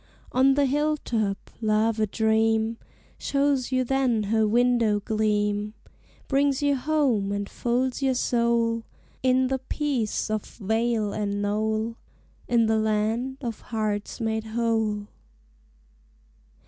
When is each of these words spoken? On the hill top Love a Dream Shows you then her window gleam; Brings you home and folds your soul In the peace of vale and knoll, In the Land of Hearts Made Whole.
On 0.31 0.55
the 0.55 0.65
hill 0.65 0.97
top 0.97 1.51
Love 1.61 1.99
a 1.99 2.07
Dream 2.07 2.79
Shows 3.19 3.71
you 3.71 3.83
then 3.83 4.23
her 4.33 4.47
window 4.47 4.99
gleam; 4.99 5.75
Brings 6.27 6.63
you 6.63 6.75
home 6.75 7.31
and 7.31 7.47
folds 7.47 8.01
your 8.01 8.15
soul 8.15 8.81
In 9.21 9.45
the 9.45 9.59
peace 9.59 10.31
of 10.31 10.43
vale 10.43 11.13
and 11.13 11.39
knoll, 11.39 11.97
In 12.47 12.65
the 12.65 12.79
Land 12.79 13.37
of 13.41 13.61
Hearts 13.61 14.19
Made 14.19 14.45
Whole. 14.45 15.05